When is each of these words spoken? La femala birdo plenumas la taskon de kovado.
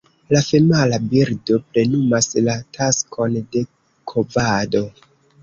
La 0.35 0.39
femala 0.43 0.97
birdo 1.11 1.57
plenumas 1.75 2.29
la 2.47 2.57
taskon 2.79 3.37
de 3.53 3.65
kovado. 4.15 4.85